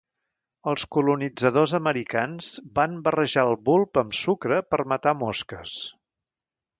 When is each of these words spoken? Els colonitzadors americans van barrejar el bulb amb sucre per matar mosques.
Els 0.69 0.83
colonitzadors 0.95 1.73
americans 1.79 2.49
van 2.79 2.95
barrejar 3.09 3.43
el 3.51 3.55
bulb 3.69 3.99
amb 4.03 4.17
sucre 4.21 4.59
per 4.73 4.83
matar 4.95 5.15
mosques. 5.25 5.77